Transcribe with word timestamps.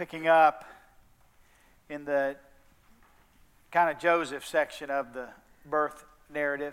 picking 0.00 0.28
up 0.28 0.64
in 1.90 2.06
the 2.06 2.34
kind 3.70 3.90
of 3.90 3.98
Joseph 3.98 4.46
section 4.46 4.88
of 4.88 5.12
the 5.12 5.28
birth 5.66 6.06
narrative. 6.32 6.72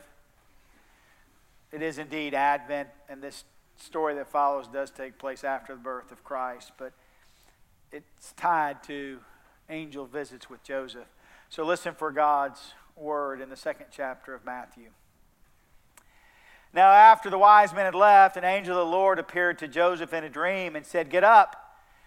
It 1.74 1.82
is 1.82 1.98
indeed 1.98 2.34
Advent, 2.34 2.88
and 3.10 3.22
this 3.22 3.44
story 3.76 4.16
that 4.16 4.30
follows 4.30 4.70
does 4.70 4.92
take 4.92 5.18
place 5.18 5.44
after 5.44 5.74
the 5.74 5.82
birth 5.82 6.10
of 6.14 6.24
Christ, 6.24 6.72
but 6.78 6.94
it's 7.92 8.32
tied 8.38 8.82
to 8.84 9.20
angel 9.70 10.06
visits 10.06 10.50
with 10.50 10.64
Joseph. 10.64 11.10
So 11.50 11.66
listen 11.66 11.96
for 11.96 12.14
God's 12.14 12.76
word 12.96 13.42
in 13.42 13.50
the 13.50 13.58
second 13.58 13.88
chapter 13.92 14.34
of 14.36 14.46
Matthew. 14.46 14.92
Now, 16.74 16.92
after 16.92 17.30
the 17.30 17.38
wise 17.38 17.74
men 17.74 17.84
had 17.84 17.94
left, 17.94 18.38
an 18.38 18.46
angel 18.46 18.80
of 18.80 18.88
the 18.88 18.92
Lord 18.92 19.20
appeared 19.20 19.60
to 19.60 19.68
Joseph 19.68 20.14
in 20.14 20.24
a 20.24 20.30
dream 20.30 20.78
and 20.78 20.86
said, 20.86 21.10
Get 21.10 21.26
up, 21.26 21.67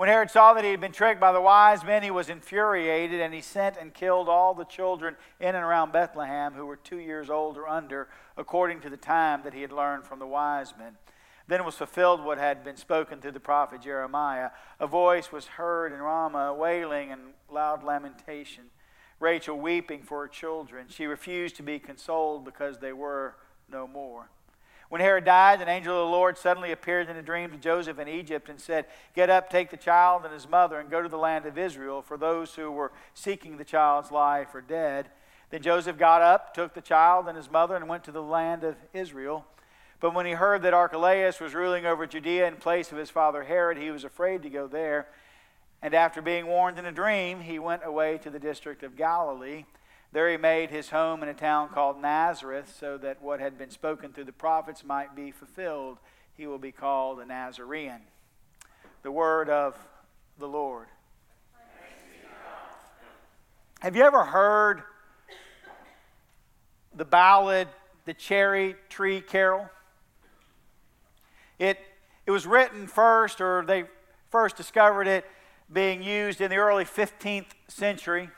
When 0.00 0.08
Herod 0.08 0.30
saw 0.30 0.54
that 0.54 0.64
he 0.64 0.70
had 0.70 0.80
been 0.80 0.92
tricked 0.92 1.20
by 1.20 1.30
the 1.30 1.42
wise 1.42 1.84
men, 1.84 2.02
he 2.02 2.10
was 2.10 2.30
infuriated, 2.30 3.20
and 3.20 3.34
he 3.34 3.42
sent 3.42 3.76
and 3.76 3.92
killed 3.92 4.30
all 4.30 4.54
the 4.54 4.64
children 4.64 5.14
in 5.38 5.54
and 5.54 5.62
around 5.62 5.92
Bethlehem 5.92 6.54
who 6.54 6.64
were 6.64 6.76
two 6.76 6.96
years 6.96 7.28
old 7.28 7.58
or 7.58 7.68
under, 7.68 8.08
according 8.38 8.80
to 8.80 8.88
the 8.88 8.96
time 8.96 9.42
that 9.44 9.52
he 9.52 9.60
had 9.60 9.72
learned 9.72 10.04
from 10.04 10.18
the 10.18 10.26
wise 10.26 10.72
men. 10.78 10.96
Then 11.48 11.66
was 11.66 11.74
fulfilled 11.74 12.24
what 12.24 12.38
had 12.38 12.64
been 12.64 12.78
spoken 12.78 13.20
through 13.20 13.32
the 13.32 13.40
prophet 13.40 13.82
Jeremiah. 13.82 14.52
A 14.78 14.86
voice 14.86 15.30
was 15.30 15.44
heard 15.44 15.92
in 15.92 15.98
Ramah, 15.98 16.54
wailing 16.54 17.12
and 17.12 17.34
loud 17.50 17.84
lamentation. 17.84 18.70
Rachel 19.18 19.58
weeping 19.58 20.02
for 20.02 20.22
her 20.22 20.28
children. 20.28 20.86
She 20.88 21.04
refused 21.04 21.56
to 21.56 21.62
be 21.62 21.78
consoled 21.78 22.46
because 22.46 22.78
they 22.78 22.94
were 22.94 23.34
no 23.70 23.86
more. 23.86 24.30
When 24.90 25.00
Herod 25.00 25.24
died, 25.24 25.60
an 25.60 25.68
angel 25.68 25.94
of 25.94 26.08
the 26.08 26.12
Lord 26.12 26.36
suddenly 26.36 26.72
appeared 26.72 27.08
in 27.08 27.16
a 27.16 27.22
dream 27.22 27.52
to 27.52 27.56
Joseph 27.56 28.00
in 28.00 28.08
Egypt 28.08 28.48
and 28.48 28.60
said, 28.60 28.86
Get 29.14 29.30
up, 29.30 29.48
take 29.48 29.70
the 29.70 29.76
child 29.76 30.24
and 30.24 30.34
his 30.34 30.48
mother, 30.48 30.80
and 30.80 30.90
go 30.90 31.00
to 31.00 31.08
the 31.08 31.16
land 31.16 31.46
of 31.46 31.56
Israel, 31.56 32.02
for 32.02 32.16
those 32.16 32.56
who 32.56 32.72
were 32.72 32.90
seeking 33.14 33.56
the 33.56 33.64
child's 33.64 34.10
life 34.10 34.52
are 34.52 34.60
dead. 34.60 35.08
Then 35.50 35.62
Joseph 35.62 35.96
got 35.96 36.22
up, 36.22 36.54
took 36.54 36.74
the 36.74 36.80
child 36.80 37.28
and 37.28 37.36
his 37.36 37.48
mother, 37.48 37.76
and 37.76 37.88
went 37.88 38.02
to 38.04 38.10
the 38.10 38.20
land 38.20 38.64
of 38.64 38.74
Israel. 38.92 39.46
But 40.00 40.12
when 40.12 40.26
he 40.26 40.32
heard 40.32 40.62
that 40.62 40.74
Archelaus 40.74 41.38
was 41.38 41.54
ruling 41.54 41.86
over 41.86 42.04
Judea 42.04 42.48
in 42.48 42.56
place 42.56 42.90
of 42.90 42.98
his 42.98 43.10
father 43.10 43.44
Herod, 43.44 43.78
he 43.78 43.92
was 43.92 44.02
afraid 44.02 44.42
to 44.42 44.50
go 44.50 44.66
there. 44.66 45.06
And 45.82 45.94
after 45.94 46.20
being 46.20 46.48
warned 46.48 46.80
in 46.80 46.86
a 46.86 46.92
dream, 46.92 47.42
he 47.42 47.60
went 47.60 47.82
away 47.84 48.18
to 48.18 48.30
the 48.30 48.40
district 48.40 48.82
of 48.82 48.96
Galilee. 48.96 49.66
There 50.12 50.28
he 50.28 50.36
made 50.36 50.70
his 50.70 50.90
home 50.90 51.22
in 51.22 51.28
a 51.28 51.34
town 51.34 51.68
called 51.68 52.00
Nazareth, 52.00 52.74
so 52.78 52.98
that 52.98 53.22
what 53.22 53.38
had 53.38 53.56
been 53.56 53.70
spoken 53.70 54.12
through 54.12 54.24
the 54.24 54.32
prophets 54.32 54.82
might 54.82 55.14
be 55.14 55.30
fulfilled. 55.30 55.98
He 56.36 56.48
will 56.48 56.58
be 56.58 56.72
called 56.72 57.20
a 57.20 57.24
Nazarene. 57.24 58.00
The 59.02 59.12
word 59.12 59.48
of 59.48 59.78
the 60.38 60.48
Lord. 60.48 60.88
Have 63.80 63.94
you 63.94 64.02
ever 64.02 64.24
heard 64.24 64.82
the 66.94 67.04
ballad, 67.04 67.68
The 68.04 68.12
Cherry 68.12 68.74
Tree 68.88 69.20
Carol? 69.20 69.70
It, 71.58 71.78
it 72.26 72.32
was 72.32 72.46
written 72.46 72.88
first, 72.88 73.40
or 73.40 73.64
they 73.64 73.84
first 74.30 74.56
discovered 74.56 75.06
it 75.06 75.24
being 75.72 76.02
used 76.02 76.40
in 76.40 76.50
the 76.50 76.56
early 76.56 76.84
15th 76.84 77.52
century. 77.68 78.28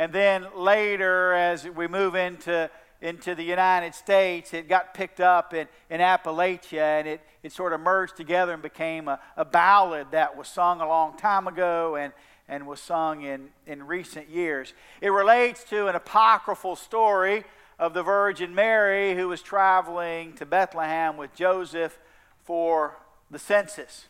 And 0.00 0.14
then 0.14 0.46
later, 0.56 1.34
as 1.34 1.68
we 1.68 1.86
move 1.86 2.14
into, 2.14 2.70
into 3.02 3.34
the 3.34 3.42
United 3.42 3.94
States, 3.94 4.54
it 4.54 4.66
got 4.66 4.94
picked 4.94 5.20
up 5.20 5.52
in, 5.52 5.68
in 5.90 6.00
Appalachia 6.00 7.00
and 7.00 7.06
it, 7.06 7.20
it 7.42 7.52
sort 7.52 7.74
of 7.74 7.82
merged 7.82 8.16
together 8.16 8.54
and 8.54 8.62
became 8.62 9.08
a, 9.08 9.20
a 9.36 9.44
ballad 9.44 10.06
that 10.12 10.38
was 10.38 10.48
sung 10.48 10.80
a 10.80 10.88
long 10.88 11.18
time 11.18 11.46
ago 11.46 11.96
and, 11.96 12.14
and 12.48 12.66
was 12.66 12.80
sung 12.80 13.24
in, 13.24 13.50
in 13.66 13.86
recent 13.86 14.30
years. 14.30 14.72
It 15.02 15.10
relates 15.10 15.64
to 15.64 15.88
an 15.88 15.94
apocryphal 15.94 16.76
story 16.76 17.44
of 17.78 17.92
the 17.92 18.02
Virgin 18.02 18.54
Mary 18.54 19.14
who 19.14 19.28
was 19.28 19.42
traveling 19.42 20.32
to 20.36 20.46
Bethlehem 20.46 21.18
with 21.18 21.34
Joseph 21.34 21.98
for 22.42 22.96
the 23.30 23.38
census. 23.38 24.06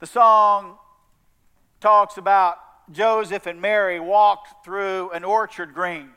The 0.00 0.06
song 0.06 0.78
talks 1.78 2.16
about 2.16 2.56
Joseph 2.92 3.46
and 3.46 3.60
Mary 3.60 4.00
walked 4.00 4.64
through 4.64 5.10
an 5.10 5.24
orchard 5.24 5.74
green. 5.74 6.10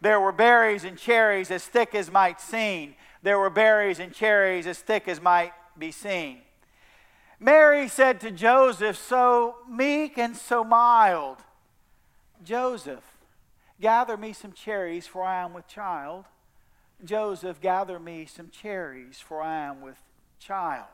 There 0.00 0.20
were 0.20 0.32
berries 0.32 0.84
and 0.84 0.96
cherries 0.96 1.50
as 1.50 1.64
thick 1.64 1.94
as 1.94 2.10
might 2.10 2.40
seen. 2.40 2.94
There 3.22 3.38
were 3.38 3.50
berries 3.50 3.98
and 3.98 4.14
cherries 4.14 4.66
as 4.66 4.78
thick 4.78 5.08
as 5.08 5.20
might 5.20 5.52
be 5.78 5.90
seen. 5.90 6.38
Mary 7.38 7.88
said 7.88 8.20
to 8.20 8.30
Joseph, 8.30 8.96
so 8.96 9.56
meek 9.68 10.18
and 10.18 10.36
so 10.36 10.62
mild, 10.62 11.38
Joseph, 12.44 13.04
gather 13.80 14.16
me 14.16 14.32
some 14.32 14.52
cherries, 14.52 15.06
for 15.06 15.22
I 15.22 15.42
am 15.42 15.54
with 15.54 15.66
child. 15.66 16.26
Joseph, 17.04 17.60
gather 17.60 17.98
me 17.98 18.26
some 18.26 18.50
cherries, 18.50 19.18
for 19.20 19.40
I 19.40 19.64
am 19.64 19.80
with 19.80 19.96
child. 20.38 20.88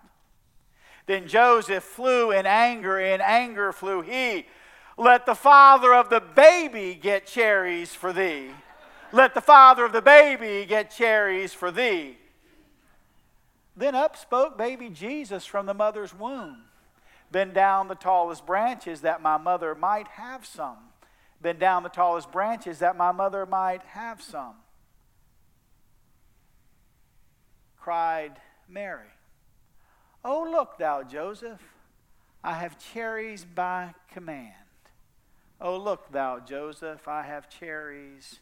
Then 1.06 1.26
Joseph 1.26 1.82
flew 1.82 2.30
in 2.30 2.46
anger, 2.46 2.98
in 2.98 3.20
anger 3.20 3.72
flew 3.72 4.02
he. 4.02 4.46
Let 4.96 5.26
the 5.26 5.34
father 5.34 5.94
of 5.94 6.08
the 6.08 6.20
baby 6.20 6.94
get 6.94 7.26
cherries 7.26 7.94
for 7.94 8.12
thee. 8.12 8.50
Let 9.12 9.34
the 9.34 9.40
father 9.40 9.84
of 9.84 9.92
the 9.92 10.02
baby 10.02 10.64
get 10.66 10.90
cherries 10.90 11.52
for 11.52 11.70
thee. 11.70 12.16
Then 13.76 13.94
up 13.94 14.16
spoke 14.16 14.56
baby 14.56 14.88
Jesus 14.88 15.44
from 15.44 15.66
the 15.66 15.74
mother's 15.74 16.14
womb. 16.14 16.62
Bend 17.30 17.52
down 17.52 17.88
the 17.88 17.94
tallest 17.94 18.46
branches 18.46 19.02
that 19.02 19.20
my 19.20 19.36
mother 19.36 19.74
might 19.74 20.08
have 20.08 20.46
some. 20.46 20.78
Bend 21.42 21.58
down 21.58 21.82
the 21.82 21.88
tallest 21.90 22.32
branches 22.32 22.78
that 22.78 22.96
my 22.96 23.12
mother 23.12 23.44
might 23.44 23.82
have 23.82 24.22
some. 24.22 24.54
Cried 27.76 28.32
Mary. 28.68 29.12
Oh, 30.24 30.48
look, 30.50 30.78
thou 30.78 31.02
Joseph, 31.02 31.60
I 32.42 32.54
have 32.54 32.78
cherries 32.92 33.44
by 33.44 33.94
command. 34.10 34.54
Oh, 35.60 35.76
look, 35.78 36.12
thou 36.12 36.38
Joseph, 36.38 37.08
I 37.08 37.22
have 37.22 37.48
cherries 37.48 38.40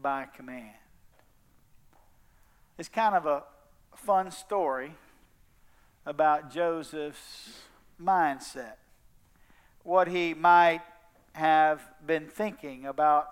by 0.00 0.24
command. 0.24 0.76
It's 2.78 2.88
kind 2.88 3.14
of 3.14 3.26
a 3.26 3.44
fun 3.96 4.30
story 4.30 4.94
about 6.06 6.50
Joseph's 6.50 7.62
mindset, 8.02 8.76
what 9.82 10.08
he 10.08 10.32
might 10.32 10.80
have 11.34 11.82
been 12.04 12.28
thinking 12.28 12.86
about 12.86 13.28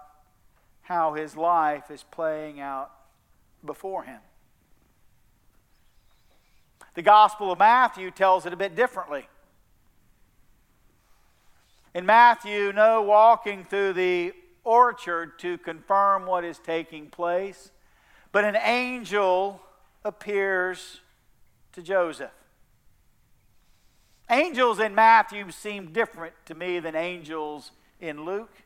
how 0.82 1.14
his 1.14 1.36
life 1.36 1.90
is 1.90 2.04
playing 2.10 2.60
out 2.60 2.90
before 3.64 4.04
him. 4.04 4.20
The 6.94 7.02
Gospel 7.02 7.52
of 7.52 7.58
Matthew 7.58 8.10
tells 8.10 8.44
it 8.44 8.52
a 8.52 8.56
bit 8.56 8.76
differently. 8.76 9.26
In 11.94 12.06
Matthew, 12.06 12.72
no 12.72 13.02
walking 13.02 13.64
through 13.64 13.92
the 13.92 14.32
orchard 14.64 15.38
to 15.40 15.58
confirm 15.58 16.24
what 16.24 16.44
is 16.44 16.58
taking 16.58 17.08
place, 17.08 17.70
but 18.30 18.44
an 18.44 18.56
angel 18.56 19.60
appears 20.04 21.00
to 21.72 21.82
Joseph. 21.82 22.30
Angels 24.30 24.80
in 24.80 24.94
Matthew 24.94 25.50
seem 25.50 25.92
different 25.92 26.32
to 26.46 26.54
me 26.54 26.78
than 26.78 26.94
angels 26.94 27.72
in 28.00 28.24
Luke. 28.24 28.62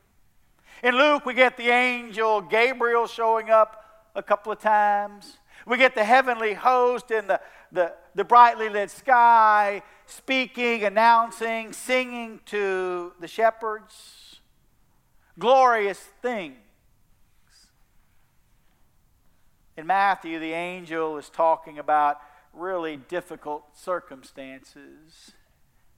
In 0.85 0.97
Luke, 0.97 1.27
we 1.27 1.35
get 1.35 1.57
the 1.57 1.71
angel 1.71 2.41
Gabriel 2.41 3.09
showing 3.09 3.51
up 3.51 4.11
a 4.15 4.23
couple 4.23 4.53
of 4.53 4.61
times. 4.61 5.39
We 5.67 5.79
get 5.79 5.97
the 5.97 6.05
heavenly 6.05 6.55
host 6.55 7.11
in 7.11 7.27
the, 7.27 7.41
the, 7.73 7.95
the 8.15 8.25
brightly 8.25 8.69
lit 8.69 8.91
sky 8.91 9.83
speaking, 10.07 10.85
announcing, 10.85 11.73
singing 11.73 12.41
to 12.47 13.13
the 13.21 13.29
shepherds. 13.29 14.41
Glorious 15.39 15.99
things. 16.23 16.57
In 19.77 19.87
Matthew, 19.87 20.39
the 20.39 20.53
angel 20.53 21.19
is 21.19 21.29
talking 21.29 21.79
about 21.79 22.19
really 22.55 22.97
difficult 22.97 23.77
circumstances, 23.77 25.33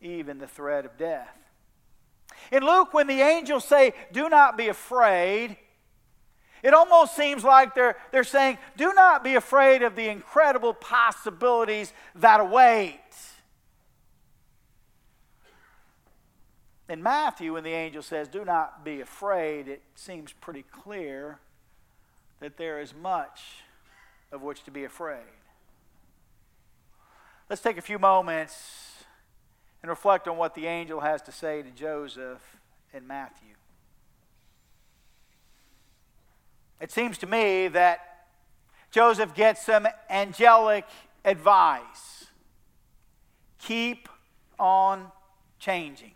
even 0.01 0.39
the 0.39 0.49
threat 0.49 0.85
of 0.85 0.97
death. 0.99 1.37
In 2.51 2.65
Luke, 2.65 2.93
when 2.93 3.07
the 3.07 3.21
angels 3.21 3.65
say, 3.65 3.93
Do 4.13 4.29
not 4.29 4.57
be 4.57 4.69
afraid, 4.69 5.57
It 6.63 6.75
almost 6.75 7.15
seems 7.15 7.45
like 7.45 7.75
they're, 7.75 7.97
they're 8.11 8.25
saying, 8.25 8.59
do 8.77 8.93
not 8.93 9.23
be 9.23 9.35
afraid 9.35 9.83
of 9.83 9.97
the 9.97 10.09
incredible 10.09 10.75
possibilities 10.75 11.93
that 12.17 12.41
await. 12.41 12.99
In 16.89 17.03
Matthew, 17.03 17.53
when 17.53 17.65
the 17.65 17.73
angel 17.73 18.03
says, 18.03 18.29
Do 18.29 18.45
not 18.45 18.83
be 18.85 19.01
afraid, 19.01 19.69
it 19.69 19.83
seems 19.95 20.33
pretty 20.33 20.63
clear 20.63 21.39
that 22.41 22.57
there 22.57 22.81
is 22.81 22.95
much 22.95 23.63
of 24.33 24.43
which 24.43 24.63
to 24.65 24.71
be 24.71 24.85
afraid. 24.85 25.19
Let's 27.51 27.63
take 27.63 27.79
a 27.79 27.83
few 27.83 27.99
moments 27.99 29.05
and 29.83 29.91
reflect 29.91 30.29
on 30.29 30.37
what 30.37 30.55
the 30.55 30.67
angel 30.67 31.01
has 31.01 31.23
to 31.23 31.33
say 31.33 31.63
to 31.63 31.71
Joseph 31.71 32.57
in 32.93 33.07
Matthew. 33.07 33.55
It 36.81 36.91
seems 36.91 37.19
to 37.19 37.27
me 37.27 37.69
that 37.69 38.01
Joseph 38.91 39.35
gets 39.35 39.65
some 39.67 39.87
angelic 40.09 40.85
advice. 41.25 42.27
Keep 43.59 44.09
on 44.59 45.11
changing. 45.59 46.13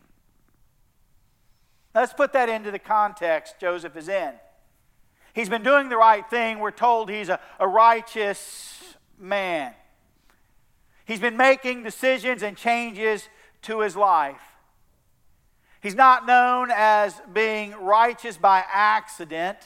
Let's 1.95 2.13
put 2.13 2.33
that 2.33 2.49
into 2.49 2.71
the 2.71 2.79
context 2.79 3.57
Joseph 3.61 3.97
is 3.97 4.09
in. 4.09 4.33
He's 5.35 5.49
been 5.49 5.63
doing 5.63 5.89
the 5.89 5.97
right 5.97 6.29
thing. 6.29 6.59
We're 6.59 6.71
told 6.71 7.11
he's 7.11 7.29
a, 7.29 7.41
a 7.59 7.67
righteous 7.67 8.97
man. 9.19 9.75
He's 11.05 11.21
been 11.21 11.37
making 11.37 11.83
decisions 11.83 12.43
and 12.43 12.57
changes 12.57 13.29
to 13.63 13.81
his 13.81 13.97
life. 13.97 14.41
He's 15.83 15.95
not 15.95 16.27
known 16.27 16.71
as 16.73 17.21
being 17.33 17.73
righteous 17.73 18.37
by 18.37 18.65
accident. 18.73 19.59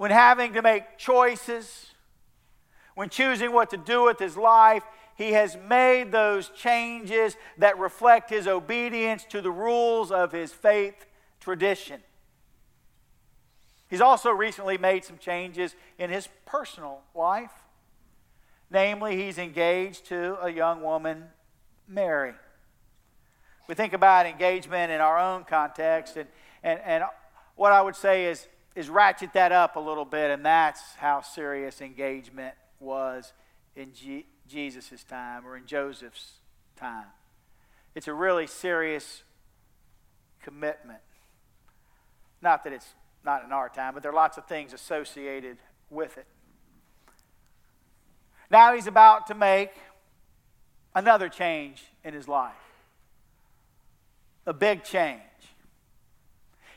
When 0.00 0.10
having 0.10 0.54
to 0.54 0.62
make 0.62 0.96
choices, 0.96 1.88
when 2.94 3.10
choosing 3.10 3.52
what 3.52 3.68
to 3.68 3.76
do 3.76 4.02
with 4.02 4.18
his 4.18 4.34
life, 4.34 4.82
he 5.14 5.32
has 5.32 5.58
made 5.68 6.10
those 6.10 6.48
changes 6.56 7.36
that 7.58 7.78
reflect 7.78 8.30
his 8.30 8.48
obedience 8.48 9.26
to 9.28 9.42
the 9.42 9.50
rules 9.50 10.10
of 10.10 10.32
his 10.32 10.54
faith 10.54 11.04
tradition. 11.38 12.00
He's 13.90 14.00
also 14.00 14.30
recently 14.30 14.78
made 14.78 15.04
some 15.04 15.18
changes 15.18 15.76
in 15.98 16.08
his 16.08 16.30
personal 16.46 17.02
life. 17.14 17.52
Namely, 18.70 19.22
he's 19.22 19.36
engaged 19.36 20.06
to 20.06 20.42
a 20.42 20.48
young 20.48 20.80
woman, 20.82 21.24
Mary. 21.86 22.32
We 23.68 23.74
think 23.74 23.92
about 23.92 24.24
engagement 24.24 24.92
in 24.92 25.02
our 25.02 25.18
own 25.18 25.44
context, 25.44 26.16
and, 26.16 26.26
and, 26.62 26.80
and 26.86 27.04
what 27.54 27.72
I 27.72 27.82
would 27.82 27.96
say 27.96 28.24
is, 28.24 28.48
is 28.74 28.88
ratchet 28.88 29.32
that 29.32 29.52
up 29.52 29.76
a 29.76 29.80
little 29.80 30.04
bit, 30.04 30.30
and 30.30 30.44
that's 30.44 30.94
how 30.96 31.20
serious 31.20 31.80
engagement 31.80 32.54
was 32.78 33.32
in 33.74 33.92
G- 33.92 34.26
Jesus' 34.48 35.04
time 35.04 35.46
or 35.46 35.56
in 35.56 35.66
Joseph's 35.66 36.32
time. 36.76 37.06
It's 37.94 38.08
a 38.08 38.14
really 38.14 38.46
serious 38.46 39.22
commitment. 40.42 41.00
Not 42.40 42.64
that 42.64 42.72
it's 42.72 42.88
not 43.24 43.44
in 43.44 43.52
our 43.52 43.68
time, 43.68 43.94
but 43.94 44.02
there 44.02 44.12
are 44.12 44.14
lots 44.14 44.38
of 44.38 44.46
things 44.46 44.72
associated 44.72 45.58
with 45.90 46.16
it. 46.16 46.26
Now 48.50 48.74
he's 48.74 48.86
about 48.86 49.26
to 49.26 49.34
make 49.34 49.70
another 50.94 51.28
change 51.28 51.84
in 52.02 52.14
his 52.14 52.26
life. 52.26 52.54
A 54.46 54.52
big 54.52 54.82
change. 54.84 55.20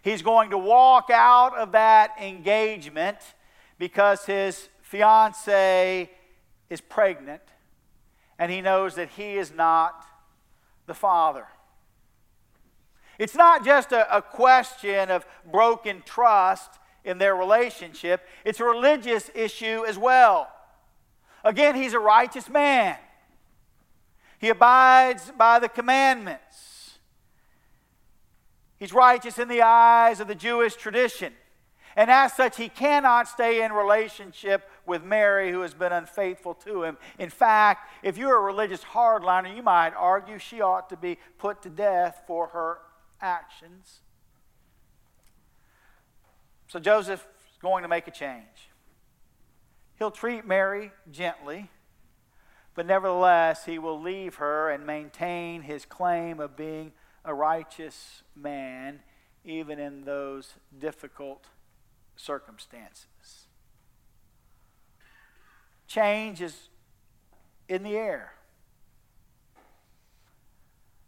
He's 0.03 0.21
going 0.21 0.49
to 0.49 0.57
walk 0.57 1.09
out 1.09 1.57
of 1.57 1.71
that 1.71 2.11
engagement 2.21 3.17
because 3.79 4.25
his 4.25 4.67
fiancee 4.81 6.09
is 6.69 6.81
pregnant 6.81 7.41
and 8.37 8.51
he 8.51 8.59
knows 8.59 8.95
that 8.95 9.09
he 9.11 9.37
is 9.37 9.53
not 9.53 10.05
the 10.87 10.93
father. 10.93 11.47
It's 13.17 13.33
not 13.33 13.63
just 13.63 13.93
a, 13.93 14.17
a, 14.17 14.21
question 14.21 15.09
of 15.09 15.25
broken 15.49 16.03
trust 16.05 16.79
in 17.05 17.17
their 17.17 17.35
relationship, 17.35 18.27
it's 18.43 18.59
a 18.59 18.65
religious 18.65 19.29
issue 19.33 19.85
as 19.87 19.97
well. 19.97 20.49
Again, 21.45 21.75
he's 21.75 21.93
a 21.93 21.99
righteous 21.99 22.49
man, 22.49 22.97
he 24.37 24.49
abides 24.49 25.31
by 25.37 25.59
the 25.59 25.69
commandments. 25.69 26.72
He's 28.83 28.91
righteous 28.91 29.39
in 29.39 29.47
the 29.47 29.61
eyes 29.61 30.19
of 30.19 30.27
the 30.27 30.35
Jewish 30.35 30.75
tradition. 30.75 31.31
And 31.95 32.11
as 32.11 32.33
such, 32.33 32.57
he 32.57 32.67
cannot 32.67 33.29
stay 33.29 33.63
in 33.63 33.71
relationship 33.71 34.69
with 34.85 35.05
Mary, 35.05 35.51
who 35.51 35.61
has 35.61 35.73
been 35.73 35.93
unfaithful 35.93 36.53
to 36.55 36.83
him. 36.83 36.97
In 37.17 37.29
fact, 37.29 37.89
if 38.03 38.17
you're 38.17 38.35
a 38.35 38.41
religious 38.41 38.83
hardliner, 38.83 39.55
you 39.55 39.63
might 39.63 39.93
argue 39.95 40.37
she 40.37 40.59
ought 40.59 40.89
to 40.89 40.97
be 40.97 41.17
put 41.37 41.61
to 41.61 41.69
death 41.69 42.23
for 42.27 42.47
her 42.47 42.79
actions. 43.21 44.01
So 46.67 46.77
Joseph's 46.77 47.23
going 47.61 47.83
to 47.83 47.87
make 47.87 48.09
a 48.09 48.11
change. 48.11 48.69
He'll 49.97 50.11
treat 50.11 50.45
Mary 50.45 50.91
gently, 51.09 51.69
but 52.75 52.85
nevertheless, 52.85 53.63
he 53.63 53.79
will 53.79 54.01
leave 54.01 54.35
her 54.35 54.69
and 54.69 54.85
maintain 54.85 55.61
his 55.61 55.85
claim 55.85 56.41
of 56.41 56.57
being 56.57 56.91
a 57.25 57.33
righteous 57.33 58.23
man, 58.35 58.99
even 59.43 59.79
in 59.79 60.05
those 60.05 60.53
difficult 60.77 61.45
circumstances. 62.15 63.47
Change 65.87 66.41
is 66.41 66.69
in 67.67 67.83
the 67.83 67.95
air. 67.95 68.33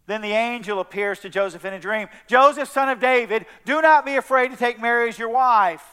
Then 0.08 0.22
the 0.22 0.34
angel 0.34 0.80
appears 0.80 1.20
to 1.22 1.30
Joseph 1.30 1.66
in 1.66 1.74
a 1.74 1.80
dream 1.80 2.08
Joseph, 2.28 2.70
son 2.70 2.90
of 2.90 3.00
David, 3.00 3.46
do 3.66 3.82
not 3.82 4.06
be 4.06 4.16
afraid 4.16 4.52
to 4.52 4.58
take 4.58 4.80
Mary 4.80 5.10
as 5.10 5.18
your 5.18 5.30
wife. 5.30 5.84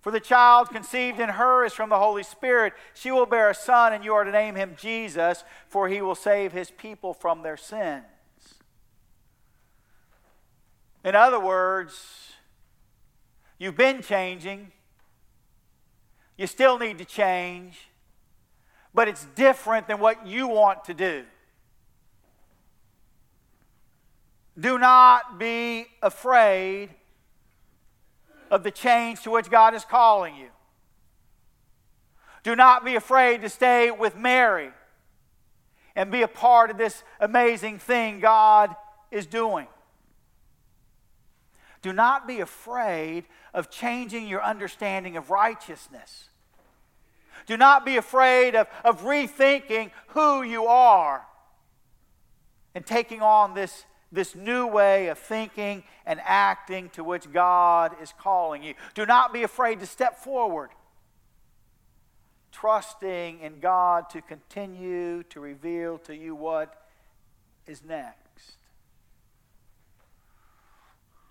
For 0.00 0.10
the 0.10 0.20
child 0.20 0.70
conceived 0.70 1.20
in 1.20 1.28
her 1.28 1.64
is 1.64 1.72
from 1.72 1.90
the 1.90 1.98
Holy 1.98 2.22
Spirit. 2.22 2.72
She 2.94 3.10
will 3.10 3.26
bear 3.26 3.50
a 3.50 3.54
son, 3.54 3.92
and 3.92 4.04
you 4.04 4.14
are 4.14 4.24
to 4.24 4.30
name 4.30 4.54
him 4.54 4.76
Jesus, 4.78 5.44
for 5.68 5.88
he 5.88 6.00
will 6.00 6.14
save 6.14 6.52
his 6.52 6.70
people 6.70 7.12
from 7.12 7.42
their 7.42 7.56
sins. 7.56 8.04
In 11.08 11.14
other 11.14 11.40
words, 11.40 12.34
you've 13.56 13.78
been 13.78 14.02
changing, 14.02 14.72
you 16.36 16.46
still 16.46 16.78
need 16.78 16.98
to 16.98 17.06
change, 17.06 17.88
but 18.92 19.08
it's 19.08 19.24
different 19.34 19.88
than 19.88 20.00
what 20.00 20.26
you 20.26 20.46
want 20.48 20.84
to 20.84 20.92
do. 20.92 21.24
Do 24.60 24.78
not 24.78 25.38
be 25.38 25.86
afraid 26.02 26.90
of 28.50 28.62
the 28.62 28.70
change 28.70 29.22
to 29.22 29.30
which 29.30 29.48
God 29.48 29.72
is 29.72 29.86
calling 29.86 30.36
you. 30.36 30.48
Do 32.42 32.54
not 32.54 32.84
be 32.84 32.96
afraid 32.96 33.40
to 33.40 33.48
stay 33.48 33.90
with 33.90 34.14
Mary 34.14 34.72
and 35.96 36.10
be 36.10 36.20
a 36.20 36.28
part 36.28 36.70
of 36.70 36.76
this 36.76 37.02
amazing 37.18 37.78
thing 37.78 38.20
God 38.20 38.76
is 39.10 39.24
doing. 39.24 39.68
Do 41.82 41.92
not 41.92 42.26
be 42.26 42.40
afraid 42.40 43.24
of 43.54 43.70
changing 43.70 44.26
your 44.26 44.42
understanding 44.42 45.16
of 45.16 45.30
righteousness. 45.30 46.28
Do 47.46 47.56
not 47.56 47.86
be 47.86 47.96
afraid 47.96 48.54
of, 48.54 48.66
of 48.84 49.02
rethinking 49.02 49.90
who 50.08 50.42
you 50.42 50.66
are 50.66 51.26
and 52.74 52.84
taking 52.84 53.22
on 53.22 53.54
this 53.54 53.84
this 54.10 54.34
new 54.34 54.66
way 54.66 55.08
of 55.08 55.18
thinking 55.18 55.84
and 56.06 56.20
acting 56.24 56.88
to 56.90 57.04
which 57.04 57.30
God 57.32 57.94
is 58.00 58.12
calling 58.18 58.62
you. 58.62 58.74
Do 58.94 59.06
not 59.06 59.32
be 59.32 59.42
afraid 59.42 59.80
to 59.80 59.86
step 59.86 60.18
forward, 60.18 60.70
trusting 62.52 63.40
in 63.40 63.60
God 63.60 64.08
to 64.10 64.22
continue 64.22 65.22
to 65.24 65.40
reveal 65.40 65.98
to 65.98 66.16
you 66.16 66.34
what 66.34 66.74
is 67.66 67.84
next. 67.84 68.27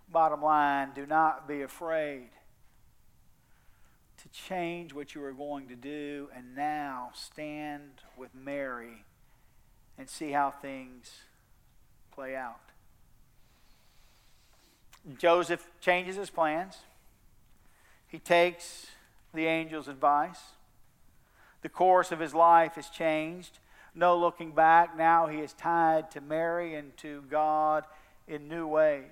Bottom 0.09 0.41
line, 0.41 0.91
do 0.95 1.05
not 1.05 1.47
be 1.47 1.61
afraid 1.61 2.29
to 4.17 4.29
change 4.29 4.93
what 4.93 5.13
you 5.13 5.23
are 5.23 5.33
going 5.33 5.67
to 5.67 5.75
do 5.75 6.29
and 6.35 6.55
now 6.55 7.11
stand 7.13 8.01
with 8.17 8.33
Mary 8.33 9.03
and 9.97 10.09
see 10.09 10.31
how 10.31 10.49
things 10.49 11.11
play 12.11 12.35
out. 12.35 12.59
Joseph 15.17 15.65
changes 15.79 16.15
his 16.15 16.29
plans. 16.29 16.77
He 18.07 18.19
takes 18.19 18.87
the 19.33 19.47
angel's 19.47 19.87
advice. 19.87 20.39
The 21.61 21.69
course 21.69 22.11
of 22.11 22.19
his 22.19 22.33
life 22.33 22.77
is 22.77 22.89
changed. 22.89 23.59
No 23.93 24.17
looking 24.17 24.51
back. 24.51 24.97
Now 24.97 25.27
he 25.27 25.39
is 25.39 25.53
tied 25.53 26.11
to 26.11 26.21
Mary 26.21 26.75
and 26.75 26.95
to 26.97 27.23
God 27.29 27.85
in 28.27 28.47
new 28.47 28.67
ways. 28.67 29.05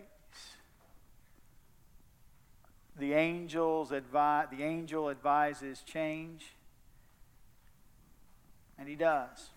The 2.98 3.14
angels 3.14 3.92
advi- 3.92 4.50
the 4.50 4.64
angel 4.64 5.10
advises 5.10 5.82
change, 5.86 6.54
and 8.78 8.88
he 8.88 8.96
does. 8.96 9.50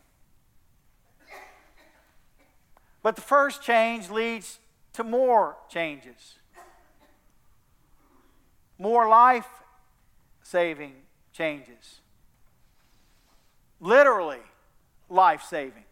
But 3.02 3.14
the 3.14 3.22
first 3.22 3.62
change 3.62 4.10
leads 4.10 4.58
to 4.94 5.04
more 5.04 5.56
changes, 5.68 6.34
more 8.78 9.08
life 9.08 9.48
saving 10.42 10.94
changes. 11.32 12.00
Literally 13.80 14.42
life 15.08 15.42
saving. 15.42 15.84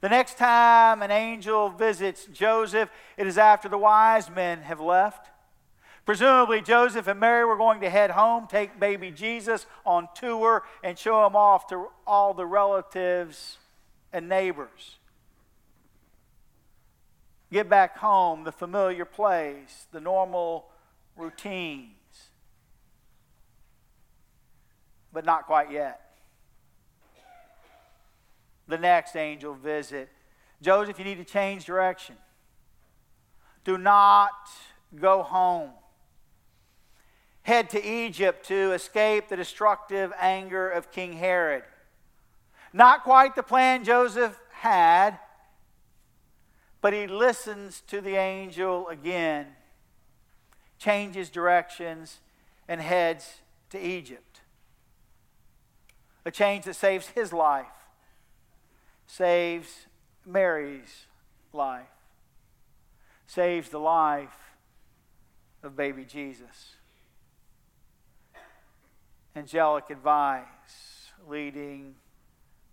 The 0.00 0.08
next 0.08 0.36
time 0.36 1.02
an 1.02 1.10
angel 1.10 1.70
visits 1.70 2.26
Joseph, 2.26 2.90
it 3.16 3.26
is 3.26 3.38
after 3.38 3.68
the 3.68 3.78
wise 3.78 4.28
men 4.30 4.62
have 4.62 4.80
left. 4.80 5.30
Presumably, 6.04 6.60
Joseph 6.60 7.08
and 7.08 7.18
Mary 7.18 7.44
were 7.44 7.56
going 7.56 7.80
to 7.80 7.90
head 7.90 8.10
home, 8.10 8.46
take 8.46 8.78
baby 8.78 9.10
Jesus 9.10 9.66
on 9.84 10.08
tour, 10.14 10.62
and 10.84 10.98
show 10.98 11.26
him 11.26 11.34
off 11.34 11.66
to 11.68 11.88
all 12.06 12.32
the 12.32 12.46
relatives 12.46 13.58
and 14.12 14.28
neighbors. 14.28 14.96
Get 17.50 17.68
back 17.68 17.98
home, 17.98 18.44
the 18.44 18.52
familiar 18.52 19.04
place, 19.04 19.86
the 19.90 20.00
normal 20.00 20.66
routines. 21.16 21.90
But 25.12 25.24
not 25.24 25.46
quite 25.46 25.70
yet 25.70 26.05
the 28.68 28.78
next 28.78 29.16
angel 29.16 29.54
visit. 29.54 30.08
Joseph, 30.60 30.98
you 30.98 31.04
need 31.04 31.18
to 31.18 31.24
change 31.24 31.64
direction. 31.64 32.16
Do 33.64 33.78
not 33.78 34.30
go 34.98 35.22
home. 35.22 35.70
Head 37.42 37.70
to 37.70 37.84
Egypt 37.84 38.46
to 38.46 38.72
escape 38.72 39.28
the 39.28 39.36
destructive 39.36 40.12
anger 40.18 40.68
of 40.68 40.90
King 40.90 41.12
Herod. 41.12 41.62
Not 42.72 43.04
quite 43.04 43.36
the 43.36 43.42
plan 43.42 43.84
Joseph 43.84 44.38
had, 44.52 45.18
but 46.80 46.92
he 46.92 47.06
listens 47.06 47.82
to 47.88 48.00
the 48.00 48.16
angel 48.16 48.88
again, 48.88 49.46
changes 50.78 51.30
directions, 51.30 52.18
and 52.68 52.80
heads 52.80 53.40
to 53.70 53.80
Egypt. 53.80 54.40
A 56.24 56.30
change 56.30 56.64
that 56.64 56.74
saves 56.74 57.08
his 57.08 57.32
life 57.32 57.66
saves 59.06 59.86
Mary's 60.24 61.06
life, 61.52 61.86
saves 63.26 63.68
the 63.70 63.78
life 63.78 64.56
of 65.62 65.76
baby 65.76 66.04
Jesus. 66.04 66.74
Angelic 69.34 69.90
advice 69.90 71.10
leading 71.28 71.94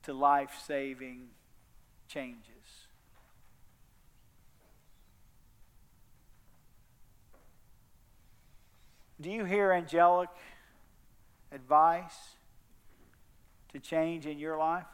to 0.04 0.14
life 0.14 0.62
saving 0.66 1.30
changes. 2.08 2.44
Do 9.20 9.30
you 9.30 9.46
hear 9.46 9.72
angelic 9.72 10.30
advice 11.52 12.36
to 13.72 13.80
change 13.80 14.26
in 14.26 14.38
your 14.38 14.58
life? 14.58 14.86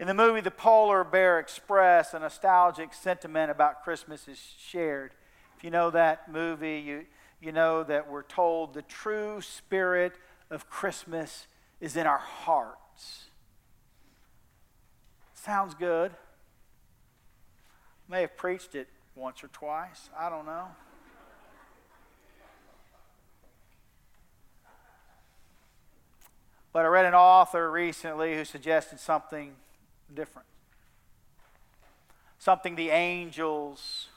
In 0.00 0.06
the 0.06 0.14
movie 0.14 0.40
The 0.40 0.50
Polar 0.50 1.04
Bear 1.04 1.38
Express, 1.38 2.14
a 2.14 2.18
nostalgic 2.18 2.94
sentiment 2.94 3.50
about 3.50 3.84
Christmas 3.84 4.28
is 4.28 4.40
shared. 4.58 5.12
If 5.58 5.62
you 5.62 5.68
know 5.68 5.90
that 5.90 6.32
movie, 6.32 6.78
you, 6.78 7.04
you 7.38 7.52
know 7.52 7.84
that 7.84 8.10
we're 8.10 8.22
told 8.22 8.72
the 8.72 8.80
true 8.80 9.42
spirit 9.42 10.14
of 10.48 10.70
Christmas 10.70 11.46
is 11.82 11.98
in 11.98 12.06
our 12.06 12.16
hearts. 12.16 13.26
Sounds 15.34 15.74
good. 15.74 16.12
May 18.08 18.22
have 18.22 18.38
preached 18.38 18.74
it 18.74 18.88
once 19.14 19.44
or 19.44 19.48
twice. 19.48 20.08
I 20.18 20.30
don't 20.30 20.46
know. 20.46 20.68
But 26.72 26.86
I 26.86 26.88
read 26.88 27.04
an 27.04 27.12
author 27.12 27.70
recently 27.70 28.34
who 28.34 28.46
suggested 28.46 28.98
something 28.98 29.56
different. 30.14 30.46
Something 32.38 32.76
the 32.76 32.90
angels 32.90 34.08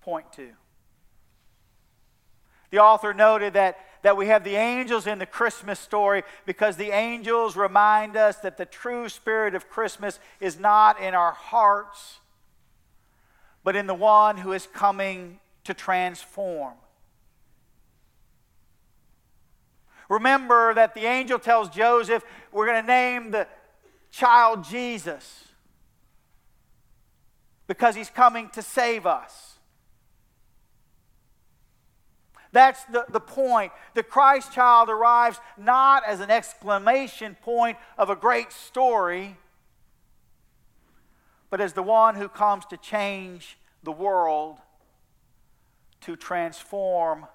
point 0.00 0.32
to. 0.34 0.48
The 2.70 2.78
author 2.78 3.12
noted 3.12 3.54
that, 3.54 3.78
that 4.02 4.16
we 4.16 4.26
have 4.28 4.44
the 4.44 4.54
angels 4.54 5.06
in 5.06 5.18
the 5.18 5.26
Christmas 5.26 5.78
story 5.78 6.22
because 6.46 6.76
the 6.76 6.90
angels 6.90 7.56
remind 7.56 8.16
us 8.16 8.36
that 8.38 8.56
the 8.56 8.64
true 8.64 9.08
spirit 9.08 9.54
of 9.54 9.68
Christmas 9.68 10.20
is 10.40 10.58
not 10.58 11.00
in 11.00 11.14
our 11.14 11.32
hearts, 11.32 12.20
but 13.64 13.76
in 13.76 13.86
the 13.86 13.94
one 13.94 14.38
who 14.38 14.52
is 14.52 14.68
coming 14.72 15.40
to 15.64 15.74
transform. 15.74 16.74
Remember 20.08 20.74
that 20.74 20.94
the 20.94 21.06
angel 21.06 21.38
tells 21.38 21.68
Joseph, 21.70 22.24
We're 22.50 22.66
going 22.66 22.82
to 22.82 22.86
name 22.86 23.30
the, 23.30 23.46
child 24.10 24.64
Jesus 24.64 25.44
because 27.66 27.94
he's 27.94 28.10
coming 28.10 28.48
to 28.50 28.62
save 28.62 29.06
us. 29.06 29.58
That's 32.52 32.82
the, 32.86 33.04
the 33.08 33.20
point. 33.20 33.72
The 33.94 34.02
Christ 34.02 34.52
child 34.52 34.88
arrives 34.88 35.38
not 35.56 36.02
as 36.04 36.20
an 36.20 36.30
exclamation 36.30 37.36
point 37.40 37.78
of 37.96 38.10
a 38.10 38.16
great 38.16 38.52
story, 38.52 39.36
but 41.48 41.60
as 41.60 41.74
the 41.74 41.82
one 41.82 42.16
who 42.16 42.28
comes 42.28 42.64
to 42.66 42.76
change 42.76 43.56
the 43.82 43.92
world, 43.92 44.58
to 46.00 46.16
transform 46.16 47.26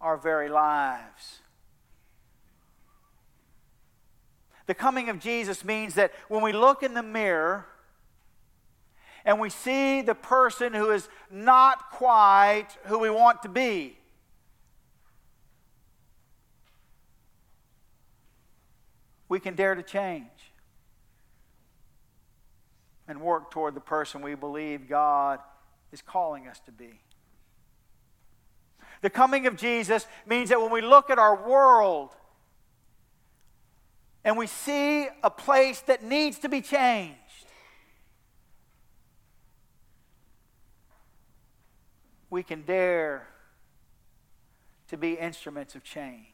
our 0.00 0.16
very 0.16 0.48
lives. 0.48 1.40
The 4.68 4.74
coming 4.74 5.08
of 5.08 5.18
Jesus 5.18 5.64
means 5.64 5.94
that 5.94 6.12
when 6.28 6.42
we 6.42 6.52
look 6.52 6.82
in 6.82 6.92
the 6.92 7.02
mirror 7.02 7.64
and 9.24 9.40
we 9.40 9.48
see 9.48 10.02
the 10.02 10.14
person 10.14 10.74
who 10.74 10.90
is 10.90 11.08
not 11.30 11.90
quite 11.90 12.68
who 12.84 12.98
we 12.98 13.08
want 13.08 13.42
to 13.44 13.48
be, 13.48 13.96
we 19.30 19.40
can 19.40 19.54
dare 19.54 19.74
to 19.74 19.82
change 19.82 20.26
and 23.08 23.22
work 23.22 23.50
toward 23.50 23.74
the 23.74 23.80
person 23.80 24.20
we 24.20 24.34
believe 24.34 24.86
God 24.86 25.40
is 25.92 26.02
calling 26.02 26.46
us 26.46 26.60
to 26.66 26.72
be. 26.72 27.00
The 29.00 29.08
coming 29.08 29.46
of 29.46 29.56
Jesus 29.56 30.06
means 30.26 30.50
that 30.50 30.60
when 30.60 30.70
we 30.70 30.82
look 30.82 31.08
at 31.08 31.18
our 31.18 31.48
world 31.48 32.10
and 34.24 34.36
we 34.36 34.46
see 34.46 35.08
a 35.22 35.30
place 35.30 35.80
that 35.82 36.02
needs 36.02 36.38
to 36.40 36.48
be 36.48 36.60
changed, 36.60 37.18
we 42.30 42.42
can 42.42 42.62
dare 42.62 43.28
to 44.88 44.96
be 44.96 45.14
instruments 45.14 45.74
of 45.74 45.84
change 45.84 46.26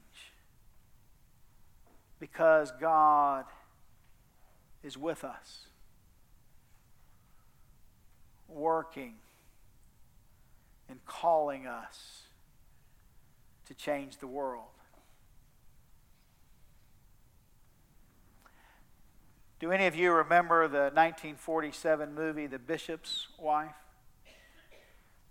because 2.19 2.73
God 2.81 3.45
is 4.83 4.97
with 4.97 5.25
us, 5.25 5.67
working 8.49 9.15
and 10.89 11.05
calling 11.05 11.67
us 11.67 12.23
to 13.67 13.75
change 13.75 14.19
the 14.19 14.27
world. 14.27 14.65
Do 19.65 19.73
any 19.73 19.87
of 19.87 19.97
you 19.97 20.13
remember 20.13 20.69
the 20.69 20.91
1947 20.93 22.15
movie, 22.15 22.47
The 22.47 22.59
Bishop's 22.59 23.29
Wife? 23.39 23.73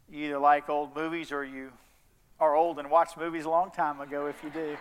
You 0.10 0.25
either 0.25 0.40
like 0.40 0.70
old 0.70 0.96
movies 0.96 1.32
or 1.32 1.46
you 1.46 1.72
are 2.40 2.56
old 2.56 2.80
and 2.80 2.90
watched 2.90 3.16
movies 3.16 3.46
a 3.46 3.52
long 3.52 3.70
time 3.70 4.02
ago 4.02 4.25
if 4.25 4.44
you 4.44 4.50
do. 4.50 4.75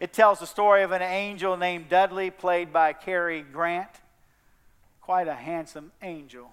It 0.00 0.12
tells 0.12 0.40
the 0.40 0.48
story 0.48 0.82
of 0.82 0.90
an 0.90 1.00
angel 1.00 1.56
named 1.56 1.88
Dudley, 1.88 2.32
played 2.32 2.72
by 2.72 2.92
Cary 2.92 3.42
Grant. 3.42 4.00
Quite 5.00 5.28
a 5.28 5.34
handsome 5.34 5.92
angel, 6.02 6.50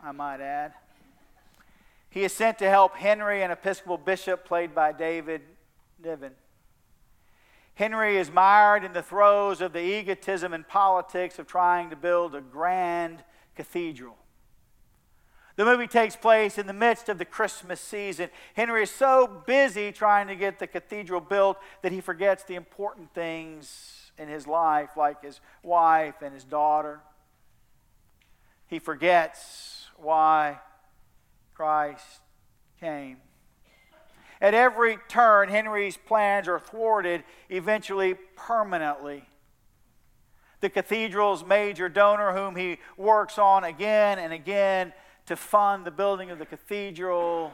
I 0.00 0.12
might 0.12 0.40
add. 0.40 0.72
He 2.10 2.22
is 2.22 2.32
sent 2.32 2.60
to 2.60 2.70
help 2.70 2.94
Henry, 2.94 3.42
an 3.42 3.50
Episcopal 3.50 3.98
bishop, 3.98 4.44
played 4.44 4.72
by 4.72 4.92
David 4.92 5.40
Niven. 6.00 6.30
Henry 7.74 8.16
is 8.16 8.30
mired 8.30 8.84
in 8.84 8.92
the 8.92 9.02
throes 9.02 9.60
of 9.60 9.72
the 9.72 9.82
egotism 9.82 10.52
and 10.52 10.66
politics 10.66 11.38
of 11.38 11.46
trying 11.46 11.90
to 11.90 11.96
build 11.96 12.34
a 12.34 12.40
grand 12.40 13.24
cathedral. 13.56 14.16
The 15.56 15.64
movie 15.64 15.86
takes 15.86 16.16
place 16.16 16.58
in 16.58 16.66
the 16.66 16.72
midst 16.72 17.08
of 17.08 17.18
the 17.18 17.24
Christmas 17.24 17.80
season. 17.80 18.28
Henry 18.54 18.82
is 18.82 18.90
so 18.90 19.42
busy 19.46 19.92
trying 19.92 20.26
to 20.28 20.34
get 20.34 20.58
the 20.58 20.66
cathedral 20.66 21.20
built 21.20 21.58
that 21.82 21.92
he 21.92 22.00
forgets 22.00 22.42
the 22.42 22.56
important 22.56 23.14
things 23.14 24.10
in 24.18 24.28
his 24.28 24.46
life, 24.46 24.90
like 24.96 25.22
his 25.22 25.40
wife 25.62 26.22
and 26.22 26.34
his 26.34 26.44
daughter. 26.44 27.00
He 28.66 28.78
forgets 28.78 29.86
why 29.96 30.58
Christ 31.54 32.20
came. 32.80 33.18
At 34.44 34.52
every 34.52 34.98
turn, 35.08 35.48
Henry's 35.48 35.96
plans 35.96 36.48
are 36.48 36.60
thwarted, 36.60 37.24
eventually 37.48 38.12
permanently. 38.36 39.24
The 40.60 40.68
cathedral's 40.68 41.42
major 41.42 41.88
donor, 41.88 42.34
whom 42.34 42.54
he 42.54 42.76
works 42.98 43.38
on 43.38 43.64
again 43.64 44.18
and 44.18 44.34
again, 44.34 44.92
to 45.24 45.34
fund 45.34 45.86
the 45.86 45.90
building 45.90 46.30
of 46.30 46.38
the 46.38 46.44
cathedral 46.44 47.52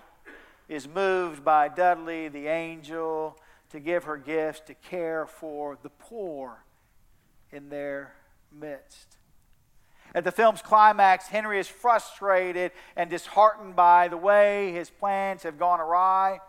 is 0.69 0.89
moved 0.89 1.45
by 1.45 1.69
Dudley, 1.69 2.27
the 2.27 2.49
angel, 2.49 3.39
to 3.71 3.79
give 3.79 4.03
her 4.03 4.17
gifts 4.17 4.63
to 4.67 4.75
care 4.75 5.27
for 5.27 5.79
the 5.85 5.91
poor 5.91 6.65
in 7.53 7.69
their 7.69 8.17
midst. 8.51 9.17
At 10.13 10.25
the 10.25 10.33
film's 10.33 10.61
climax, 10.61 11.29
Henry 11.29 11.61
is 11.61 11.69
frustrated 11.69 12.73
and 12.97 13.09
disheartened 13.09 13.77
by 13.77 14.09
the 14.09 14.17
way 14.17 14.73
his 14.73 14.91
plans 14.91 15.45
have 15.45 15.57
gone 15.57 15.79
awry. 15.79 16.41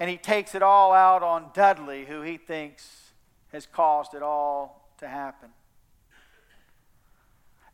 And 0.00 0.08
he 0.08 0.16
takes 0.16 0.54
it 0.54 0.62
all 0.62 0.92
out 0.92 1.22
on 1.22 1.50
Dudley, 1.54 2.04
who 2.04 2.22
he 2.22 2.36
thinks 2.36 3.12
has 3.52 3.66
caused 3.66 4.14
it 4.14 4.22
all 4.22 4.90
to 4.98 5.08
happen. 5.08 5.50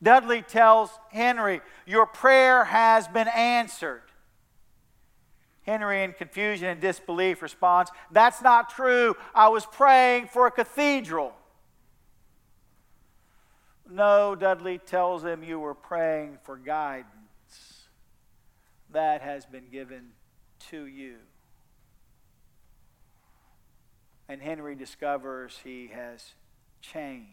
Dudley 0.02 0.43
tells 0.43 0.90
Henry, 1.11 1.61
Your 1.87 2.07
prayer 2.07 2.64
has 2.64 3.09
been 3.09 3.28
answered. 3.28 4.02
Henry, 5.62 6.02
in 6.02 6.12
confusion 6.12 6.69
and 6.69 6.81
disbelief, 6.81 7.40
responds, 7.40 7.90
That's 8.11 8.43
not 8.43 8.69
true. 8.69 9.16
I 9.35 9.49
was 9.49 9.64
praying 9.64 10.28
for 10.28 10.47
a 10.47 10.50
cathedral. 10.50 11.33
No, 13.90 14.35
Dudley 14.35 14.78
tells 14.78 15.25
him, 15.25 15.43
You 15.43 15.59
were 15.59 15.75
praying 15.75 16.38
for 16.43 16.57
guidance. 16.57 17.09
That 18.90 19.23
has 19.23 19.47
been 19.47 19.69
given 19.73 20.11
to 20.71 20.87
you. 20.87 21.16
And 24.28 24.40
Henry 24.40 24.75
discovers 24.75 25.61
he 25.64 25.88
has 25.88 26.35
changed. 26.81 27.28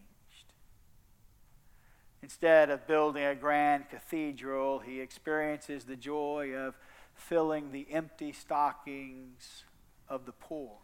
Instead 2.21 2.69
of 2.69 2.85
building 2.85 3.23
a 3.23 3.33
grand 3.33 3.89
cathedral, 3.89 4.79
he 4.79 4.99
experiences 4.99 5.85
the 5.85 5.95
joy 5.95 6.53
of 6.53 6.77
filling 7.15 7.71
the 7.71 7.87
empty 7.91 8.31
stockings 8.31 9.63
of 10.07 10.25
the 10.25 10.31
poor, 10.31 10.77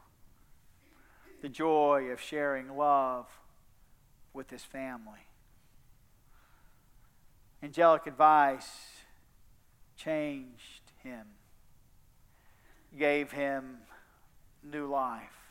the 1.41 1.49
joy 1.49 2.05
of 2.11 2.19
sharing 2.19 2.75
love 2.75 3.27
with 4.33 4.49
his 4.49 4.63
family. 4.63 5.27
Angelic 7.61 8.07
advice 8.07 8.69
changed 9.95 10.91
him, 11.03 11.25
gave 12.97 13.31
him 13.31 13.77
new 14.63 14.87
life. 14.87 15.46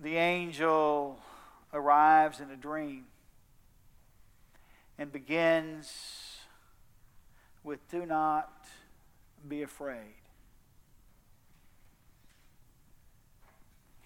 The 0.00 0.16
angel 0.16 1.18
arrives 1.72 2.40
in 2.40 2.50
a 2.50 2.56
dream 2.56 3.04
and 4.98 5.12
begins 5.12 6.38
with 7.62 7.86
Do 7.90 8.06
not 8.06 8.66
be 9.46 9.62
afraid. 9.62 10.14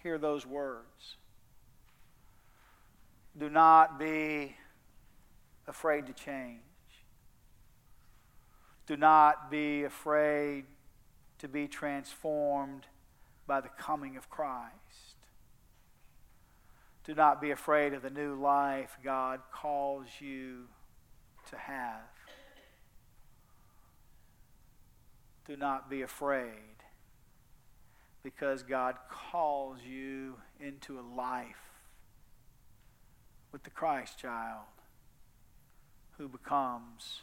Hear 0.03 0.19
those 0.19 0.45
words. 0.45 1.17
Do 3.39 3.49
not 3.49 3.99
be 3.99 4.57
afraid 5.67 6.07
to 6.07 6.13
change. 6.13 6.61
Do 8.87 8.97
not 8.97 9.51
be 9.51 9.85
afraid 9.85 10.65
to 11.39 11.49
be 11.49 11.67
transformed 11.67 12.87
by 13.47 13.61
the 13.61 13.69
coming 13.69 14.17
of 14.17 14.29
Christ. 14.29 15.24
Do 17.05 17.15
not 17.15 17.41
be 17.41 17.51
afraid 17.51 17.93
of 17.93 18.03
the 18.03 18.11
new 18.11 18.35
life 18.35 18.97
God 19.05 19.41
calls 19.53 20.07
you 20.21 20.65
to 21.51 21.57
have. 21.57 22.01
Do 25.47 25.57
not 25.57 25.91
be 25.91 26.01
afraid 26.01 26.83
because 28.23 28.63
God 28.63 28.97
calls 29.11 29.79
you 29.87 30.37
into 30.59 30.99
a 30.99 31.05
life 31.15 31.57
with 33.53 33.63
the 33.65 33.71
Christ 33.71 34.19
child 34.19 34.65
who 36.17 36.27
becomes 36.27 37.21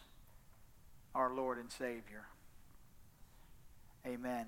our 1.16 1.34
Lord 1.34 1.58
and 1.58 1.72
Savior. 1.72 2.28
Amen. 4.06 4.46